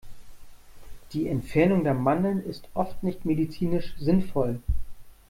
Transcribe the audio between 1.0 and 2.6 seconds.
Die Entfernung der Mandeln